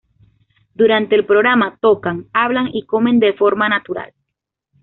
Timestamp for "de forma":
3.19-3.69